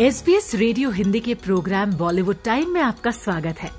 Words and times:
S 0.00 0.22
B 0.24 0.34
S 0.34 0.54
radio 0.54 0.90
Hindi 0.90 1.20
के 1.20 1.34
program 1.34 1.92
Bollywood 1.92 2.36
time 2.44 2.70
में 2.70 2.80
आपका 2.80 3.10
स्वागत 3.10 3.58
है। 3.58 3.70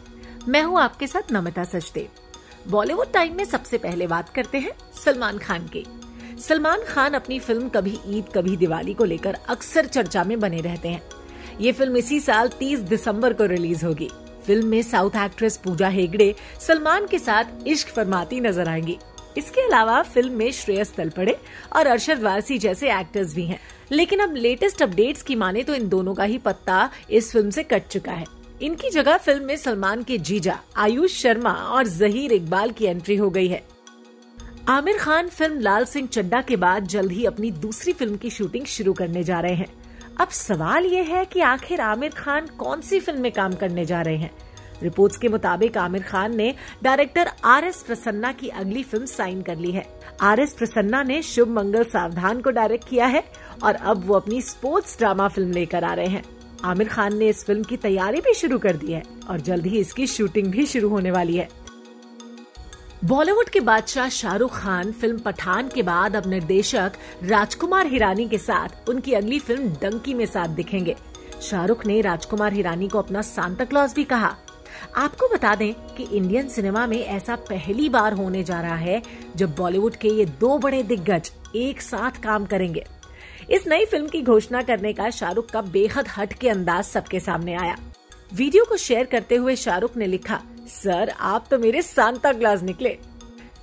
मैं 0.48 0.62
हूँ 0.64 0.80
आपके 0.82 1.08
साथ 1.08 1.32
नमिता 1.32 1.64
सचदेव। 1.64 2.72
बॉलीवुड 2.72 3.12
टाइम 3.14 3.36
में 3.38 3.44
सबसे 3.46 3.78
पहले 3.78 4.08
बात 4.08 4.30
करते 4.30 4.58
हैं 4.58 4.72
सलमान 5.04 5.38
खान 5.38 5.68
की। 5.68 5.86
सलमान 6.40 6.84
खान 6.88 7.14
अपनी 7.14 7.40
फ़िल्म 7.40 7.70
कभी 7.70 7.98
ईद, 8.08 8.32
कभी 8.36 8.58
दिवाली 8.58 8.94
को 8.94 9.06
लेकर 9.06 9.38
अक्सर 9.50 9.86
चर्चा 9.86 10.24
में 10.24 10.40
बने 10.40 10.62
रहते 10.62 10.90
हैं। 10.90 11.02
ये 11.62 11.72
फ़िल्म 11.72 11.98
इसी 11.98 12.20
साल 12.20 12.50
30 12.50 12.80
दिसंबर 12.80 13.34
को 13.34 13.46
रिलीज़ 13.46 13.86
होगी। 13.86 14.10
फ़िल्म 14.48 14.68
में 14.68 14.82
साउथ 14.82 15.24
एक्ट्रेस 15.26 15.58
पूजा 15.58 15.88
हेगड़े 15.90 16.34
सलमान 16.68 17.08
के 17.08 17.20
साथ 17.20 17.68
इश्क 17.68 17.96
फरमाती 17.96 18.40
नज़र 18.40 18.70
आएँगी। 18.70 18.98
इसके 19.38 19.62
अलावा 19.62 20.02
फ़िल्म 20.04 20.34
में 20.34 20.52
श्रेयस 20.52 20.96
तलपड़े 20.96 21.40
और 21.76 21.88
अरशद 21.88 22.24
वारसी 22.24 22.58
जैसे 22.58 23.00
एक्टर्स 23.00 23.36
भी 23.36 23.46
हैं। 23.46 23.60
लेकिन 23.92 24.20
अब 24.20 24.36
लेटेस्ट 24.36 24.82
अपडेट्स 24.84 25.22
की 25.22 25.36
माने 25.36 25.64
तो 25.64 25.76
इन 25.76 25.88
दोनों 25.90 26.14
का 26.14 26.24
ही 26.24 26.38
पत्ता 26.38 26.90
इस 27.10 27.32
फ़िल्म 27.32 27.50
से 27.50 27.64
कट 27.64 27.88
चुका 27.88 28.12
है। 28.12 28.26
इनकी 28.62 28.90
जगह 28.90 29.18
फ़िल्म 29.18 29.44
में 29.44 29.56
सलमान 29.58 30.04
के 30.04 30.18
जीजा, 30.18 30.60
आयुष 30.78 31.22
शर्मा 31.22 31.52
और 31.52 31.88
जहीर 31.88 32.32
इकबाल 32.34 32.72
की 32.72 32.86
एंट्री 32.86 33.16
हो 33.16 33.30
गई 33.30 33.48
है। 33.48 33.64
आमिर 34.70 34.98
खान 34.98 35.28
फ़िल्म 35.28 35.60
लाल 35.60 35.86
सिंह 35.86 36.08
चड्डा 36.08 36.42
के 36.42 36.56
बाद 36.56 36.88
जल्द 36.88 37.12
ही 37.12 37.26
अपनी 37.26 37.52
दूसरी 37.52 37.94
फ़िल्म 37.94 38.18
की 38.18 38.30
शूटिंग 38.30 38.66
शुरू 38.66 38.94
करने 38.94 39.24
जा 39.24 39.40
रहे 39.40 39.56
हैं। 39.56 39.68
अब 40.20 40.30
सवाल 40.30 40.86
ये 40.86 41.02
है 41.04 41.24
कि 41.26 41.42
आखिर 41.42 41.82
आमिर 41.82 42.12
खान 42.18 42.48
कौन 42.58 42.82
सी 42.82 43.00
फ़िल्म 43.00 43.22
में 43.22 43.32
काम 43.32 43.54
करने 43.54 43.86
जा 43.86 44.02
रहे 44.02 44.18
हैं? 44.18 44.32
रिपोर्ट्स 44.84 45.18
के 45.18 45.28
मुताबिक 45.28 45.78
आमिर 45.78 46.02
खान 46.02 46.36
ने 46.36 46.54
डायरेक्टर 46.84 47.30
आर 47.46 47.64
एस 47.64 47.82
प्रसन्ना 47.84 48.32
की 48.32 48.50
अगली 48.50 48.84
फ़िल्म 48.84 49.06
साइन 49.06 49.42
कर 49.42 49.58
ली 49.58 49.72
है। 49.72 49.86
आर 50.22 50.40
एस 50.40 50.54
प्रसन्ना 50.54 51.02
ने 51.04 51.22
शुभ 51.22 51.50
मंगल 51.50 51.84
सावधान 51.84 52.42
को 52.42 52.50
डायरेक्ट 52.50 52.88
किया 52.90 53.06
है 53.06 53.24
और 53.64 53.76
अब 53.76 54.06
वो 54.06 54.16
अपनी 54.16 54.42
स्पोर्ट्स 54.42 54.98
ड्रामा 54.98 55.28
फ़िल्म 55.28 55.52
लेकर 55.52 55.84
आ 55.84 55.94
रहे 55.94 56.08
हैं। 56.08 56.24
आमिर 56.66 56.88
खान 56.88 57.18
ने 57.18 57.30
इस 57.30 57.44
फ़िल्म 57.46 57.64
की 57.64 57.78
तैयारी 57.78 58.22
भी 58.22 58.34
शुरू 58.34 58.58
कर 58.60 58.78
दी 58.78 58.92
है 58.94 59.04
और 59.30 59.42
जल्द 59.42 59.66
ही 59.66 59.80
इसकी 59.80 60.08
शूटिंग 60.08 60.48
भी 60.52 60.66
शुरू 60.66 60.90
होने 60.90 61.12
वाली 61.12 61.38
है। 61.38 61.48
बॉलीवुड 63.06 63.50
के 63.50 63.60
बादशाह 63.60 64.10
शाहरुख 64.10 64.58
खान 64.58 64.92
फ़िल्म 64.92 65.20
पठान 65.20 65.68
के 65.70 65.82
बाद 65.84 66.16
अब 66.16 66.28
निर्देशक 66.28 66.94
राजकुमार 67.24 67.88
हिरानी 67.88 68.28
के 68.30 68.38
साथ 68.38 68.90
उनकी 68.90 69.14
अगली 69.14 69.40
फ़िल्म 69.40 69.70
डंकी 69.82 70.14
में 70.14 70.26
साथ 70.26 70.56
दिखेंगे। 70.56 70.96
शाहरुख 71.42 71.86
ने 71.86 72.00
राजकुमार 72.02 72.54
हिरानी 72.54 72.88
को 72.88 73.00
अपना 73.00 73.22
सांता 73.22 73.66
क्लॉज 73.66 73.94
भी 73.94 74.04
कहा। 74.04 74.36
आपको 74.98 75.28
बता 75.28 75.54
दें 75.56 75.74
कि 75.96 76.04
इंडियन 76.18 76.48
सिनेमा 76.48 76.86
में 76.88 77.00
ऐसा 77.00 77.36
पहली 77.50 77.88
बार 77.90 78.14
होने 78.14 78.44
जा 78.44 78.62
रहा 78.62 78.76
है 78.76 79.02
जब 79.36 79.56
बॉलीवुड 79.56 79.96
के 79.96 80.10
ये 80.10 80.26
दो 80.40 80.58
बड़े 80.58 80.82
दिग्गज 80.84 81.32
एक 81.56 81.82
साथ 81.82 82.22
काम 82.24 82.46
करेंगे। 82.46 82.86
इस 83.50 83.68
नई 83.68 83.86
फ़िल्म 83.86 84.08
की 84.08 84.22
घोषणा 84.22 84.62
करने 84.62 84.92
का 84.94 85.10
शाहरुख 85.10 85.50
का 85.50 85.62
बेहद 85.62 86.08
हट 86.18 86.34
के 86.34 86.50
अंदाज 86.50 86.84
सबके 86.86 87.20
सामने 87.20 87.54
आया। 87.54 87.76
वीडियो 88.34 88.64
को 88.66 88.78
शेयर 88.78 89.06
करते 89.06 89.36
हुए 89.36 89.56
शाहरुख 89.56 89.96
ने 89.98 90.08
लिखा, 90.08 90.40
सर, 90.68 91.10
आप 91.10 91.46
तो 91.52 91.60
मेरे 91.60 91.82
सांता 91.82 92.34
क्लास 92.34 92.64
निकले। 92.64 92.98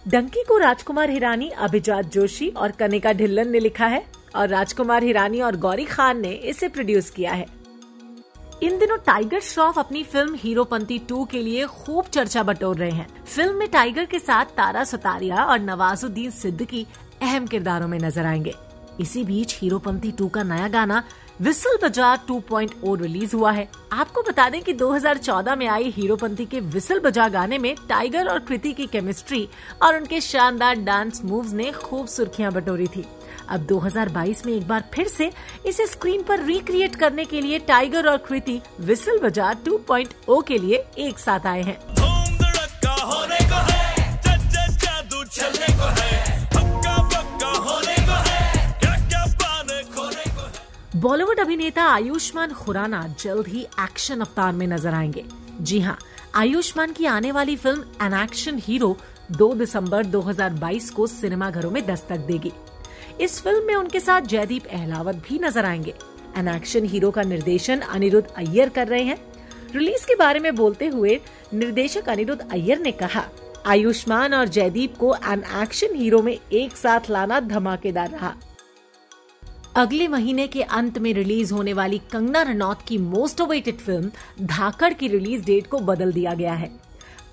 डंकी 0.08 0.44
को 0.44 0.58
राजकुमार 0.58 1.10
हिरानी 1.10 1.48
अभिजात 1.48 2.06
जोशी 2.06 2.48
और 2.48 2.70
कनिका 2.70 3.12
ढिल्लन 3.12 3.50
ने 3.50 3.60
लिखा 3.60 3.86
है 3.86 4.04
और 4.36 4.48
राजकुमार 4.48 5.04
हिरानी 5.04 5.40
और 5.40 5.56
गौरी 5.56 5.84
खान 5.84 6.20
ने 6.20 6.32
इसे 6.32 6.68
प्रोड्यूस 6.68 7.10
किया 7.10 7.32
है। 7.32 7.46
इन 8.62 8.78
दिनों 8.78 8.96
टाइगर 8.96 9.40
श्रॉफ 9.42 9.78
अपनी 9.78 10.02
फ़िल्म 10.02 10.34
हीरोपंती 10.34 10.98
टू 10.98 11.24
के 11.24 11.42
लिए 11.42 11.66
खूब 11.66 12.04
चर्चा 12.04 12.42
बटोर 12.42 12.76
रहे 12.76 12.90
हैं। 12.90 13.24
फ़िल्म 13.24 13.54
में 13.54 13.68
टाइगर 13.68 14.04
के 14.04 14.18
साथ 14.18 14.56
तारा 14.56 14.84
सतारिया 14.84 15.44
और 15.44 15.58
नवाजुद्दीन 15.60 16.30
सिद्दीकी 16.30 16.86
अहम 17.22 17.46
किरदारों 17.46 17.88
में 17.88 17.98
नज़र 17.98 18.26
आएँगे। 18.26 18.54
इसी 19.00 19.24
बीच 19.24 19.58
हीरोपंती 19.62 20.12
टू 20.12 20.28
का 20.28 20.42
नया 20.42 20.68
गाना, 20.68 21.02
विसल 21.40 21.78
बजा 21.82 22.16
2.0 22.26 22.94
रिलीज़ 23.00 23.36
हुआ 23.36 23.52
है। 23.52 23.68
आपको 23.92 24.22
बता 24.22 24.48
दें 24.48 24.62
कि 24.62 24.72
2014 24.72 25.56
में 25.56 25.66
आई 25.66 25.90
हीरोपंती 25.90 26.46
के 26.46 26.60
विसल 26.60 27.00
बजा 27.00 27.28
गाने 27.28 27.58
में 27.58 27.74
टाइगर 27.88 28.26
और 28.26 28.38
कृति 28.38 28.72
की 28.72 28.86
केमिस्ट्री 28.86 29.48
और 29.82 29.96
उनके 29.96 30.20
शानदार 30.20 30.74
डांस 30.74 31.22
मूव्स 31.24 31.52
ने 31.52 31.70
खूब 31.72 32.06
सुर्खियाँ 32.06 32.52
बटोरी 32.52 32.86
थी। 32.86 33.04
अब 33.48 33.66
2022 33.66 34.46
में 34.46 34.52
एक 34.52 34.68
बार 34.68 34.84
फिर 34.94 35.08
से 35.08 35.30
इसे 35.66 35.86
स्क्रीन 35.86 36.22
पर 36.22 36.44
रिक्रिएट 36.44 36.96
करने 36.96 37.24
के 37.24 37.40
लिए 37.40 37.58
टाइगर 37.58 38.06
और 38.06 38.16
कृति 38.16 38.60
विसल 38.80 39.18
बजा 39.18 39.52
2.0 39.64 40.42
के 40.48 40.58
लिए 40.58 40.84
एक 40.98 41.18
साथ 41.18 41.46
आए 41.46 41.62
हैं। 41.62 41.78
बॉलीवुड 51.04 51.40
अभिनेता 51.40 51.84
आयुष्मान 51.84 52.52
खुराना 52.52 53.00
जल्द 53.20 53.46
ही 53.46 53.62
एक्शन 53.80 54.20
अवतार 54.20 54.52
में 54.52 54.66
नज़र 54.66 54.94
आएँगे। 54.94 55.24
जी 55.60 55.80
हाँ 55.80 55.96
आयुष्मान 56.34 56.92
की 56.92 57.06
आने 57.06 57.32
वाली 57.32 57.56
फ़िल्म 57.56 57.84
एन 58.02 58.14
एक्शन 58.14 58.58
हीरो 58.58 58.96
2 59.32 59.52
दिसंबर 59.54 60.06
2022 60.06 60.88
को 60.90 61.06
सिनेमाघरों 61.06 61.70
में 61.70 61.84
दस्तक 61.86 62.24
देगी। 62.28 62.52
इस 63.20 63.40
फ़िल्म 63.42 63.66
में 63.66 63.74
उनके 63.74 64.00
साथ 64.00 64.20
जयदीप 64.22 64.66
अहलावत 64.66 65.16
भी 65.28 65.38
नज़र 65.38 65.64
आएँगे। 65.64 65.94
एन 66.36 66.48
एक्शन 66.48 66.84
हीरो 66.84 67.10
का 67.10 67.22
निर्देशन 67.24 67.80
अनिरुद्ध 67.80 68.26
अय्यर 68.28 68.68
कर 68.68 68.88
रहे 68.88 69.02
हैं। 69.02 69.18
रिलीज़ 69.74 70.06
के 70.06 70.14
बारे 70.14 70.40
में 70.40 70.54
बोलते 70.56 70.86
हुए 70.86 71.20
निर्देशक 71.54 72.08
अनिरुद्ध 72.08 72.40
अय्यर 72.42 72.78
ने 72.78 72.92
कहा, 72.94 73.24
आयुष्मान 73.66 74.34
और 74.34 74.48
जयदीप 74.48 74.96
को 74.96 75.14
एन 75.16 75.44
एक्शन 75.62 75.94
हीरो 75.96 76.22
में 76.22 76.36
एक 76.52 76.76
साथ 76.76 77.10
लाना 77.10 77.40
धमाकेदार 77.42 78.10
रहा। 78.10 78.34
अगले 79.76 80.06
महीने 80.08 80.46
के 80.46 80.62
अंत 80.62 80.98
में 80.98 81.12
रिलीज़ 81.14 81.52
होने 81.54 81.72
वाली 81.72 81.98
कंगना 82.12 82.42
रनौत 82.42 82.82
की 82.88 82.96
मोस्ट 82.98 83.40
अवेटेड 83.40 83.76
फ़िल्म 83.76 84.10
धाकड़ 84.42 84.92
की 84.92 85.06
रिलीज़ 85.08 85.44
डेट 85.44 85.66
को 85.66 85.78
बदल 85.78 86.12
दिया 86.12 86.34
गया 86.34 86.52
है। 86.52 86.70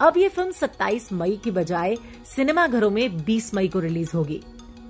अब 0.01 0.17
ये 0.17 0.29
फ़िल्म 0.29 0.51
27 0.51 1.11
मई 1.13 1.37
की 1.43 1.51
बजाय 1.51 1.95
सिनेमाघरों 2.25 2.89
में 2.89 3.17
20 3.25 3.53
मई 3.53 3.67
को 3.67 3.79
रिलीज़ 3.79 4.15
होगी। 4.15 4.39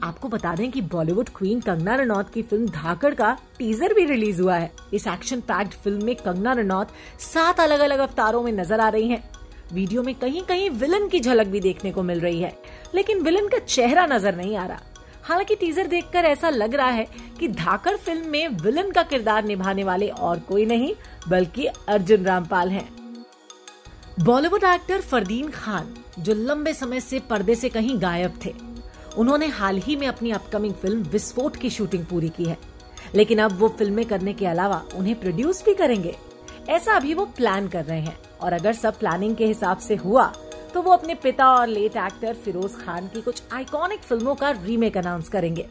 आपको 0.03 0.27
बता 0.27 0.53
दें 0.55 0.69
कि 0.71 0.81
बॉलीवुड 0.83 1.29
क्वीन 1.29 1.59
कंगना 1.61 1.95
रनौत 1.95 2.29
की 2.33 2.41
फ़िल्म 2.41 2.67
धाकड़ 2.69 3.13
का 3.13 3.35
टीजर 3.57 3.93
भी 3.93 4.05
रिलीज़ 4.05 4.41
हुआ 4.41 4.55
है। 4.55 4.71
इस 4.93 5.07
एक्शन 5.07 5.39
पैक्ड 5.41 5.73
फ़िल्म 5.73 6.05
में 6.05 6.15
कंगना 6.15 6.53
रनौत 6.53 6.93
सात 7.23 7.59
अलग 7.59 7.79
अलग 7.79 7.99
अवतारों 7.99 8.43
में 8.43 8.51
नज़र 8.51 8.79
आ 8.79 8.87
रही 8.89 9.09
हैं। 9.09 9.23
वीडियो 9.73 10.03
में 10.03 10.13
कहीं 10.15 10.41
कहीं 10.43 10.69
विलन 10.69 11.07
की 11.07 11.19
झलक 11.19 11.47
भी 11.47 11.59
देखने 11.59 11.91
को 11.91 12.03
मिल 12.03 12.19
रही 12.19 12.41
है, 12.41 12.55
लेकिन 12.95 13.21
विलन 13.21 13.47
का 13.47 13.59
चेहरा 13.59 14.05
नज़र 14.05 14.35
नहीं 14.35 14.55
आ 14.57 14.65
रहा। 14.65 14.79
हालाँकि 15.31 15.55
टीजर 15.55 15.87
देखकर 15.87 16.25
ऐसा 16.25 16.49
लग 16.49 16.75
रहा 16.75 16.89
है 16.89 17.07
कि 17.39 17.47
धाकड़ 17.47 17.97
फ़िल्म 17.97 18.27
में 18.27 18.47
विलन 18.47 18.91
का 18.91 19.03
किरदार 19.03 19.43
निभाने 19.43 19.83
वाले 19.83 20.07
और 20.07 20.39
कोई 20.39 20.65
नहीं, 20.65 20.93
बल्कि 21.27 21.65
अर्जुन 21.65 22.25
रामपाल 22.25 22.69
हैं। 22.69 22.89
बॉलीवुड 24.19 24.63
एक्टर 24.63 25.01
फरदीन 25.01 25.49
खान, 25.49 25.95
जो 26.19 26.33
लंबे 26.33 26.73
समय 26.73 26.99
से 26.99 27.19
पर्दे 27.19 27.55
से 27.55 27.69
कहीं 27.69 28.01
गायब 28.01 28.39
थे। 28.45 28.53
उन्होंने 29.17 29.47
हाल 29.47 29.77
ही 29.77 29.95
में 29.95 30.07
अपनी 30.07 30.31
अपकमिंग 30.31 30.73
फ़िल्म 30.73 31.03
विस्फोट 31.03 31.55
की 31.55 31.69
शूटिंग 31.69 32.05
पूरी 32.05 32.29
की 32.29 32.45
है। 32.45 32.57
लेकिन 33.15 33.39
अब 33.39 33.51
वो 33.51 33.69
फ़िल्में 33.69 34.05
करने 34.05 34.33
के 34.33 34.45
अलावा 34.45 34.85
उन्हें 34.95 35.19
प्रोड्यूस 35.19 35.65
भी 35.65 35.73
करेंगे। 35.73 36.17
ऐसा 36.69 36.93
अभी 36.93 37.13
वो 37.13 37.25
प्लान 37.25 37.67
कर 37.67 37.85
रहे 37.85 38.01
हैं। 38.01 38.19
और 38.41 38.53
अगर 38.53 38.73
सब 38.73 38.99
प्लानिंग 38.99 39.35
के 39.35 39.45
हिसाब 39.45 39.77
से 39.77 39.95
हुआ 39.95 40.33
तो 40.73 40.81
वो 40.81 40.91
अपने 40.91 41.15
पिता 41.15 41.47
और 41.49 41.67
लेट 41.67 41.95
एक्टर 41.97 42.33
फिरोज 42.35 42.75
खान 42.75 43.07
की 43.07 43.21
कुछ 43.21 43.41
आइकॉनिक 43.53 44.01
फ़िल्मों 44.01 44.35
का 44.35 44.49
रीमेक 44.51 44.97
अनाउंस 44.97 45.29
करेंगे। 45.29 45.67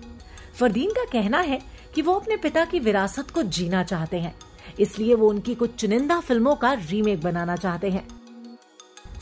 फरदीन 0.59 0.91
का 0.91 1.05
कहना 1.13 1.41
है 1.41 1.61
कि 1.95 2.03
वो 2.03 2.15
अपने 2.15 2.37
पिता 2.37 2.65
की 2.65 2.79
विरासत 2.81 3.31
को 3.31 3.43
जीना 3.43 3.83
चाहते 3.85 4.19
हैं, 4.19 4.35
इसलिए 4.81 5.15
वो 5.15 5.29
उनकी 5.29 5.55
कुछ 5.55 5.75
चुनिंदा 5.75 6.19
फ़िल्मों 6.21 6.55
का 6.57 6.73
रीमेक 6.73 7.21
बनाना 7.23 7.57
चाहते 7.57 7.91
हैं। 7.91 8.07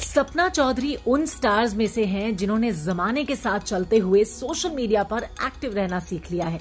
सपना 0.04 0.48
चौधरी 0.48 0.94
उन 1.06 1.26
स्टार्स 1.26 1.74
में 1.74 1.86
से 1.86 2.04
हैं 2.06 2.36
जिन्होंने 2.36 2.72
जमाने 2.74 3.24
के 3.24 3.36
साथ 3.36 3.60
चलते 3.60 3.98
हुए 3.98 4.24
सोशल 4.24 4.70
मीडिया 4.70 5.02
पर 5.04 5.24
एक्टिव 5.24 5.74
रहना 5.74 6.00
सीख 6.00 6.30
लिया 6.30 6.46
है। 6.46 6.60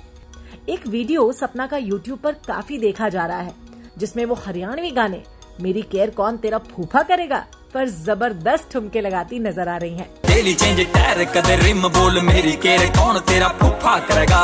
एक 0.69 0.87
वीडियो 0.87 1.31
सपना 1.33 1.67
का 1.67 1.77
यूट्यूब 1.77 2.19
पर 2.19 2.33
काफ़ी 2.47 2.77
देखा 2.77 3.09
जा 3.09 3.25
रहा 3.25 3.39
है, 3.39 3.53
जिसमें 3.97 4.25
वो 4.25 4.35
हरियाणवी 4.37 4.91
गाने, 4.91 5.23
मेरी 5.61 5.81
केयर 5.81 6.09
कौन 6.11 6.37
तेरा 6.37 6.57
फूफा 6.65 7.03
करेगा? 7.03 7.45
पर 7.73 7.87
ज़बरदस्त 7.87 8.69
ठुमके 8.71 9.01
लगाती 9.01 9.39
नज़र 9.39 9.69
आ 9.69 9.77
रही 9.77 9.93
हैं। 9.93 10.09
डेली 10.27 10.53
चेंज 10.53 10.79
टायर 10.93 11.23
कदे 11.33 11.55
रिम 11.57 11.87
बोल 11.89 12.21
मेरी 12.23 12.51
केयर 12.57 12.85
कौन 12.91 13.19
तेरा 13.23 13.47
फूफा 13.59 13.97
करेगा? 14.07 14.41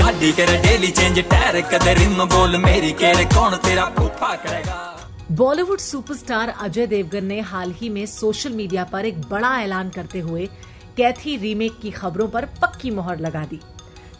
गाड़ी 0.00 0.32
करे 0.32 0.56
डेली 0.58 0.90
चेंज 0.92 1.18
टायर 1.30 1.60
कदे 1.70 1.94
रिम 1.94 2.24
बोल 2.26 2.56
मेरी 2.58 2.92
केयर 2.94 3.24
कौन 3.34 3.56
तेरा 3.58 3.84
फूफा 3.98 4.34
करेगा? 4.36 4.78
बॉलीवुड 5.32 5.78
सुपरस्टार 5.78 6.48
अजय 6.60 6.86
देवगन 6.86 7.24
ने 7.24 7.40
हाल 7.48 7.72
ही 7.72 7.88
में 7.88 8.04
सोशल 8.08 8.52
मीडिया 8.52 8.84
पर 8.84 9.06
एक 9.06 9.20
बड़ा 9.30 9.56
ऐलान 9.60 9.90
करते 9.90 10.20
हुए 10.20 10.46
कैथी 10.96 11.36
रीमेक 11.36 11.78
की 11.82 11.90
खबरों 11.90 12.28
पर 12.28 12.44
पक्की 12.62 12.90
मोहर 12.90 13.18
लगा 13.18 13.44
दी। 13.44 13.60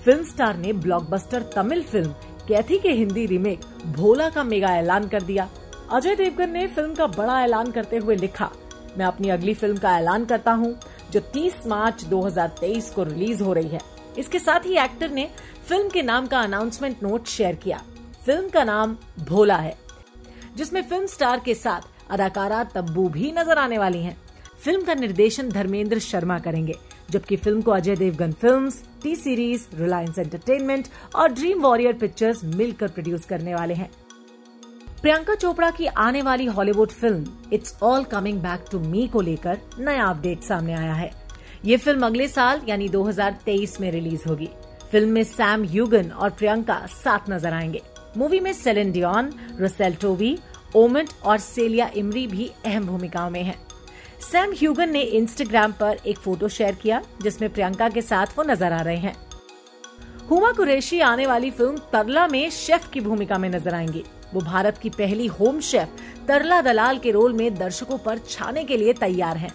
फ़िल्म 0.04 0.24
स्टार 0.24 0.56
ने 0.56 0.72
ब्लॉकबस्टर 0.74 1.42
तमिल 1.56 1.82
फ़िल्म 1.82 2.12
कैथी 2.48 2.78
के 2.78 2.92
हिंदी 2.92 3.26
रीमेक 3.26 3.60
भोला 3.96 4.28
का 4.28 4.44
मेगा 4.44 4.74
ऐलान 4.76 5.08
कर 5.08 5.22
दिया। 5.22 5.48
अजय 5.92 6.14
देवगन 6.14 6.50
ने 6.50 6.66
फ़िल्म 6.66 6.94
का 6.94 7.06
बड़ा 7.06 7.40
ऐलान 7.44 7.70
करते 7.72 7.96
हुए 7.98 8.14
लिखा 8.16 8.48
मैं 8.98 9.06
अपनी 9.06 9.28
अगली 9.30 9.52
फ़िल्म 9.54 9.76
का 9.76 9.96
ऐलान 9.98 10.24
करता 10.24 10.52
हूँ 10.52 10.74
जो 11.12 11.20
30 11.34 11.66
मार्च 11.66 12.04
2023 12.04 12.90
को 12.94 13.02
रिलीज़ 13.02 13.42
हो 13.42 13.52
रही 13.52 13.68
है। 13.68 13.80
इसके 14.18 14.38
साथ 14.38 14.66
ही 14.66 14.76
एक्टर 14.78 15.10
ने 15.10 15.26
फ़िल्म 15.68 15.88
के 15.88 16.02
नाम 16.02 16.26
का 16.26 16.40
अनाउंसमेंट 16.40 17.02
नोट 17.02 17.26
शेयर 17.26 17.54
किया। 17.54 17.78
फ़िल्म 18.26 18.48
का 18.48 18.62
नाम 18.64 18.96
भोला 19.20 19.56
है 19.56 19.76
जिसमें 20.56 20.82
फ़िल्म 20.82 21.06
स्टार 21.06 21.40
के 21.44 21.54
साथ 21.54 21.88
अदाकारा 22.10 22.62
तब्बू 22.74 23.08
भी 23.08 23.32
नज़र 23.32 23.58
आने 23.58 23.78
वाली 23.78 24.02
हैं। 24.02 24.16
फ़िल्म 24.64 24.84
का 24.84 24.94
निर्देशन 24.94 25.48
धर्मेंद्र 25.50 25.98
शर्मा 26.00 26.38
करेंगे 26.38 26.74
जबकि 27.10 27.36
फ़िल्म 27.36 27.62
को 27.62 27.70
Ajay 27.70 27.96
Devgn 27.96 28.32
Films, 28.32 28.82
T 29.02 29.14
Series 29.16 29.66
Reliance 29.74 30.18
Entertainment 30.18 30.88
और 31.14 31.32
ड्रीम 31.32 31.62
वॉरियर 31.62 31.92
पिक्चर्स 31.94 32.44
मिलकर 32.46 32.88
प्रोड्यूस 32.88 33.24
करने 33.24 33.54
वाले 33.54 33.74
हैं। 33.74 33.90
प्रियंका 35.02 35.34
चोपड़ा 35.34 35.70
की 35.70 35.86
आने 35.86 36.20
वाली 36.22 36.46
Hollywood 36.46 36.90
film 36.90 37.50
it's 37.52 37.76
all 37.82 38.02
coming 38.04 38.40
back 38.40 38.64
to 38.70 38.78
me 38.78 39.06
को 39.08 39.20
लेकर 39.20 39.58
नया 39.78 40.06
अपडेट 40.06 40.42
सामने 40.42 40.74
आया 40.74 40.94
है। 40.94 41.10
ये 41.64 41.76
फ़िल्म 41.76 42.06
अगले 42.06 42.26
साल, 42.28 42.60
यानी 42.68 42.88
2023 42.88 43.80
में 43.80 43.90
रिलीज़ 43.90 44.28
होगी। 44.28 44.48
फ़िल्म 44.92 45.08
में 45.08 45.22
सैम 45.24 45.64
यूगन 45.64 46.10
और 46.10 46.30
प्रियंका 46.30 46.76
साथ 46.94 47.30
नज़र 47.30 47.52
आएँगे। 47.52 47.82
मूवी 48.16 48.40
में 48.40 48.52
सेलिन 48.52 48.92
डियोन 48.92 49.32
रसेल 49.60 49.94
टोवी 49.94 50.36
ओमेंट 50.76 51.10
और 51.24 51.38
सेलिया 51.38 51.90
इमरी 51.96 52.26
भी 52.26 52.50
अहम 52.66 52.86
भूमिकाओं 52.86 53.30
में 53.30 53.42
हैं। 53.42 53.58
सैम 54.22 54.52
ह्यूगन 54.52 54.90
ने 54.90 55.02
इंस्टाग्राम 55.02 55.72
पर 55.72 55.98
एक 56.06 56.18
फ़ोटो 56.18 56.48
शेयर 56.48 56.74
किया, 56.74 57.02
जिसमें 57.22 57.52
प्रियंका 57.52 57.88
के 57.88 58.02
साथ 58.02 58.38
वो 58.38 58.44
नज़र 58.44 58.72
आ 58.72 58.82
रहे 58.82 58.96
हैं। 58.96 59.16
हुमा 60.30 60.52
कुरैशी 60.52 61.00
आने 61.00 61.26
वाली 61.26 61.50
फ़िल्म 61.50 61.76
तरला 61.92 62.28
में 62.28 62.50
शेफ 62.52 62.90
की 62.92 63.00
भूमिका 63.00 63.38
में 63.38 63.50
नज़र 63.50 63.74
आएँगी। 63.74 64.04
वो 64.34 64.40
भारत 64.40 64.78
की 64.78 64.90
पहली 64.90 65.26
होम 65.28 65.60
शेफ 65.60 66.02
तरला 66.28 66.60
दलाल 66.62 66.98
के 66.98 67.10
रोल 67.10 67.32
में 67.32 67.54
दर्शकों 67.54 67.98
पर 67.98 68.18
छाने 68.28 68.64
के 68.64 68.76
लिए 68.76 68.92
तैयार 68.92 69.36
हैं। 69.36 69.52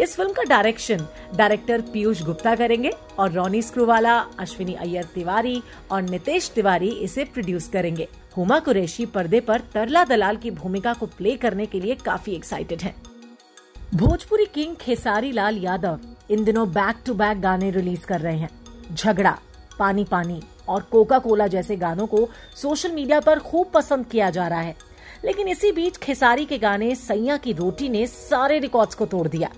इस 0.00 0.14
फ़िल्म 0.16 0.32
का 0.32 0.42
डायरेक्शन 0.42 1.06
डायरेक्टर 1.36 1.80
पीयूष 1.92 2.22
गुप्ता 2.22 2.54
करेंगे 2.54 2.90
और 3.18 3.32
रोनी 3.32 3.60
स्क्रूवाला, 3.62 4.18
अश्विनी 4.38 4.74
अय्यर 4.74 5.04
तिवारी 5.04 5.62
और 5.90 6.02
नितेश 6.02 6.50
तिवारी 6.54 6.88
इसे 7.00 7.24
प्रोड्यूस 7.24 7.68
करेंगे 7.68 8.08
हुमा 8.36 8.58
कुरैशी 8.58 9.06
पर्दे 9.06 9.40
पर 9.40 9.60
तरला 9.74 10.04
दलाल 10.04 10.36
की 10.36 10.50
भूमिका 10.50 10.92
को 10.92 11.06
प्ले 11.08 11.36
करने 11.36 11.66
के 11.66 11.80
लिए 11.80 11.94
काफ़ी 11.94 12.34
एक्साइटेड 12.34 12.82
हैं। 12.82 12.94
भोजपुरी 13.94 14.44
किंग 14.44 14.76
खेसारी 14.76 15.32
लाल 15.32 15.58
यादव 15.58 16.00
इन 16.30 16.44
दिनों 16.44 16.68
बैक 16.70 17.02
टू 17.06 17.14
बैक 17.14 17.40
गाने 17.40 17.70
रिलीज़ 17.70 18.06
कर 18.06 18.20
रहे 18.20 18.36
हैं 18.36 18.50
झगड़ा 18.94 19.38
पानी 19.78 20.04
पानी 20.04 20.40
और 20.68 20.82
कोका 20.82 21.18
कोला 21.18 21.46
जैसे 21.46 21.76
गानों 21.76 22.06
को 22.06 22.28
सोशल 22.56 22.92
मीडिया 22.92 23.20
पर 23.20 23.38
खूब 23.40 23.70
पसंद 23.74 24.06
किया 24.06 24.30
जा 24.30 24.46
रहा 24.48 24.60
है। 24.60 24.76
लेकिन 25.24 25.48
इसी 25.48 25.72
बीच 25.72 25.96
खेसारी 25.96 26.44
के 26.44 26.58
गाने 26.58 26.94
सैया 26.94 27.36
की 27.36 27.52
रोटी 27.52 27.88
ने 27.88 28.06
सारे 28.06 28.58
रिकॉर्ड्स 28.58 28.94
को 28.94 29.06
तोड़ 29.06 29.26
दिया। 29.28 29.50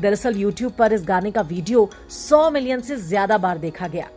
दरअसल 0.00 0.36
यूट्यूब 0.36 0.72
पर 0.72 0.92
इस 0.92 1.04
गाने 1.04 1.30
का 1.30 1.40
वीडियो 1.42 1.88
100 2.10 2.50
मिलियन 2.50 2.80
से 2.80 2.96
ज़्यादा 2.98 3.38
बार 3.38 3.58
देखा 3.58 3.88
गया। 3.88 4.08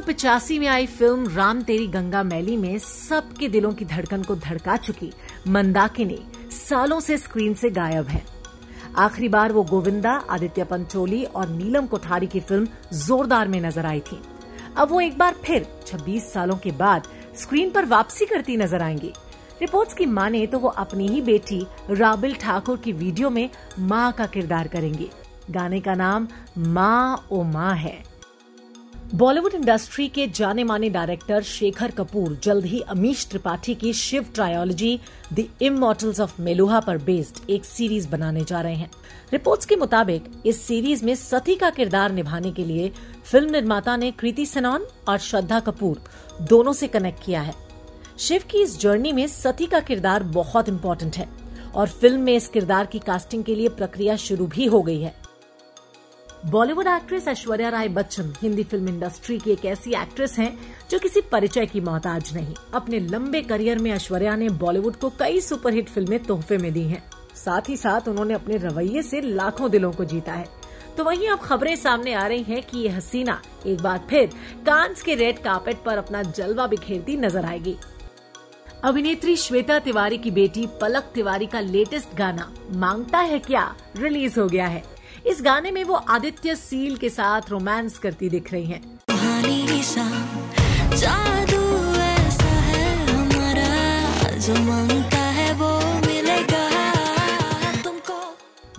साल 0.00 0.32
उन्नीस 0.32 0.58
में 0.60 0.66
आई 0.66 0.86
फ़िल्म 0.86 1.28
राम 1.36 1.62
तेरी 1.62 1.86
गंगा 1.86 2.22
मैली 2.22 2.56
में 2.56 2.78
सबके 2.78 3.48
दिलों 3.48 3.72
की 3.72 3.84
धड़कन 3.84 4.22
को 4.22 4.36
धड़का 4.36 4.76
चुकी 4.76 5.12
मंदाकिनी 5.48 6.18
सालों 6.50 7.00
से 7.00 7.18
स्क्रीन 7.18 7.54
से 7.54 7.70
गायब 7.70 8.06
है। 8.06 8.24
आखिरी 8.96 9.28
बार 9.28 9.52
वो 9.52 9.62
गोविंदा, 9.62 10.10
आदित्य 10.10 10.64
पंचोली 10.64 11.24
और 11.24 11.48
नीलम 11.48 11.86
कोठारी 11.86 12.26
की 12.26 12.40
फ़िल्म 12.40 12.68
जोरदार 12.94 13.48
में 13.48 13.60
नज़र 13.60 13.86
आई 13.86 14.00
थी। 14.00 14.20
अब 14.76 14.90
वो 14.90 15.00
एक 15.00 15.18
बार 15.18 15.34
फिर 15.44 15.66
26 15.86 16.32
सालों 16.32 16.56
के 16.56 16.70
बाद 16.70 17.06
स्क्रीन 17.36 17.70
पर 17.70 17.84
वापसी 17.84 18.26
करती 18.26 18.56
नज़र 18.56 18.82
आएँगी। 18.82 19.12
रिपोर्ट्स 19.60 19.94
की 19.94 20.06
माने 20.06 20.46
तो 20.46 20.58
वो 20.58 20.68
अपनी 20.68 21.08
ही 21.08 21.22
बेटी 21.22 21.66
राबिल 21.90 22.34
ठाकुर 22.34 22.76
की 22.76 22.92
वीडियो 22.92 23.30
में 23.30 23.50
माँ 23.78 24.12
का 24.12 24.26
किरदार 24.26 24.68
करेंगी। 24.68 25.10
गाने 25.50 25.80
का 25.80 25.94
नाम 25.94 26.28
माँ 26.58 27.26
ओ 27.32 27.42
माँ 27.42 27.74
है। 27.74 28.09
बॉलीवुड 29.14 29.54
इंडस्ट्री 29.54 30.06
के 30.08 30.26
जाने 30.28 30.64
माने 30.64 30.88
डायरेक्टर 30.90 31.42
शेखर 31.42 31.90
कपूर 31.90 32.38
जल्द 32.42 32.64
ही 32.64 32.80
अमीश 32.80 33.26
त्रिपाठी 33.26 33.74
की 33.74 33.92
Shiva 33.92 34.26
trilogy, 34.34 34.98
the 35.32 35.44
immortals 35.62 36.20
of 36.20 36.40
Meluha 36.42 36.80
पर 36.80 36.98
बेस्ड 36.98 37.50
एक 37.50 37.64
सीरीज़ 37.64 38.08
बनाने 38.08 38.44
जा 38.44 38.60
रहे 38.60 38.74
हैं। 38.74 38.90
रिपोर्ट्स 39.32 39.66
के 39.66 39.76
मुताबिक, 39.76 40.30
इस 40.46 40.60
सीरीज़ 40.62 41.04
में 41.04 41.14
सती 41.14 41.54
का 41.54 41.70
किरदार 41.70 42.12
निभाने 42.12 42.52
के 42.52 42.64
लिए 42.64 42.90
फ़िल्म 43.24 43.50
निर्माता 43.50 43.96
ने 43.96 44.10
कृति 44.10 44.46
सनौन 44.46 44.86
और 45.08 45.18
श्रद्धा 45.18 45.60
कपूर 45.60 46.02
दोनों 46.42 46.72
से 46.72 46.88
कनेक्ट 46.88 47.24
किया 47.24 47.40
है। 47.40 47.54
शिव 48.18 48.42
की 48.50 48.62
इस 48.62 48.78
जर्नी 48.80 49.12
में 49.12 49.26
सती 49.26 49.66
का 49.66 49.80
किरदार 49.80 50.22
बहुत 50.22 50.68
इम्पोर्टेंट 50.68 51.16
है 51.16 51.28
और 51.74 51.88
फ़िल्म 51.88 52.20
में 52.20 52.34
इस 52.36 52.48
किरदार 52.48 52.86
की 52.86 52.98
कास्टिंग 52.98 53.44
के 53.44 53.54
लिए 53.54 53.68
प्रक्रिया 53.70 54.16
शुरू 54.18 54.46
भी 54.46 54.66
हो 54.66 54.82
गई 54.82 55.00
है। 55.00 55.14
Bollywood 56.44 56.86
actress 56.86 57.26
Aishwarya 57.28 57.68
Rai 57.68 57.88
Bachchan 57.88 58.32
Hindi 58.42 58.62
film 58.64 58.88
industry 58.88 59.36
की 59.38 59.50
एक 59.50 59.64
ऐसी 59.64 59.90
एक्ट्रेस 59.92 60.38
हैं 60.38 60.52
जो 60.90 60.98
किसी 60.98 61.20
परिचय 61.32 61.66
की 61.66 61.80
मोहताज 61.80 62.32
नहीं। 62.34 62.54
अपने 62.74 62.98
लंबे 63.00 63.40
करियर 63.40 63.78
में 63.78 63.90
ऐश्वर्या 63.90 64.36
ने 64.36 64.48
बॉलीवुड 64.58 64.94
को 64.96 65.10
कई 65.18 65.40
सुपरहिट 65.40 65.88
फ़िल्में 65.88 66.18
तोहफे 66.24 66.58
में 66.58 66.72
दी 66.72 66.82
हैं। 66.82 67.02
साथ 67.36 67.68
ही 67.68 67.76
साथ 67.76 68.08
उन्होंने 68.08 68.34
अपने 68.34 68.56
रवैये 68.56 69.02
से 69.02 69.20
लाखों 69.20 69.70
दिलों 69.70 69.90
को 69.92 70.04
जीता 70.04 70.32
है। 70.32 70.46
तो 70.96 71.04
वहीं 71.04 71.28
अब 71.28 71.38
खबरें 71.38 71.74
सामने 71.76 72.12
आ 72.12 72.26
रही 72.26 72.42
हैं 72.42 72.62
कि 72.62 72.78
ये 72.78 72.88
हसीना 72.88 73.40
एक 73.66 73.82
बार 73.82 74.00
फिर 74.10 74.30
कांस 74.66 75.02
के 75.02 75.14
रेड 75.14 75.38
कार्पेट 75.38 75.82
पर 75.84 75.98
अपना 75.98 76.22
जलवा 76.22 76.66
बिखेरती 76.66 77.16
नज़र 77.16 77.44
आएगी। 77.44 77.76
अभिनेत्री 78.84 79.36
श्वेता 79.36 79.78
तिवारी 79.78 80.18
की 80.18 80.30
बेटी 80.30 80.66
पलक 80.80 81.10
तिवारी 81.14 81.46
का 81.46 81.60
लेटेस्ट 81.60 82.16
गाना 82.16 82.50
माँगता 82.76 83.18
है 83.18 83.38
क्या 83.38 83.74
रिलीज़ 83.96 84.40
हो 84.40 84.46
गया 84.46 84.66
है। 84.66 84.82
इस 85.26 85.42
गाने 85.42 85.70
में 85.70 85.82
वो 85.84 85.94
आदित्य 85.94 86.54
सील 86.56 86.96
के 86.96 87.08
साथ 87.08 87.50
रोमांस 87.50 87.98
करती 87.98 88.28
दिख 88.30 88.52
रही 88.52 88.66
हैं। 88.66 88.98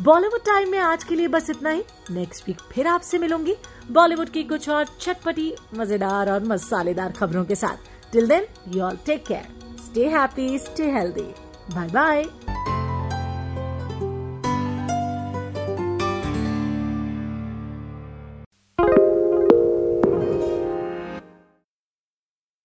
बॉलीवुड 0.01 0.39
टाइम 0.45 0.69
में 0.69 0.77
आज 0.79 1.03
के 1.03 1.15
लिए 1.15 1.27
बस 1.27 1.49
इतना 1.49 1.69
ही। 1.69 1.83
नेक्स्ट 2.11 2.47
वीक 2.47 2.61
फिर 2.71 2.87
आपसे 2.87 3.17
मिलूँगी। 3.17 3.55
बॉलीवुड 3.91 4.29
की 4.29 4.43
कुछ 4.43 4.69
और 4.69 4.85
चटपटी 4.99 5.53
मज़ेदार 5.75 6.31
और 6.31 6.43
मसालेदार 6.43 7.11
खबरों 7.11 7.43
के 7.45 7.55
साथ। 7.55 8.11
Till 8.13 8.27
then 8.27 8.47
you 8.67 8.83
all 8.83 8.97
take 9.05 9.25
care 9.25 9.47
stay 9.85 10.07
happy 10.09 10.57
stay 10.59 10.91
healthy 10.91 11.29
bye 11.75 11.87
bye 11.87 12.25